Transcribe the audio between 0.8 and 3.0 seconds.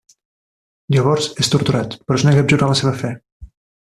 Llavors, és torturat, però es nega a abjurar la seva